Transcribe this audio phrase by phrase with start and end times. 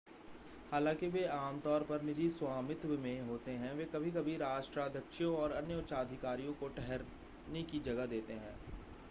[0.71, 6.53] हालांकि वे आमतौर पर निजी स्वामित्व में होते हैं वे कभी-कभी राष्ट्राध्यक्षों और अन्य उच्चाधिकारियों
[6.53, 8.55] को ठहरने की जगह देते हैं